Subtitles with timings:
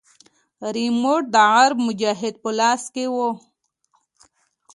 [0.75, 3.15] ريموټ د عرب مجاهد په لاس کښې و.